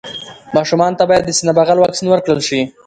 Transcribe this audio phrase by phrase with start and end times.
[0.55, 2.59] ماشومانو ته باید د سینه بغل واکسين ورکړل شي.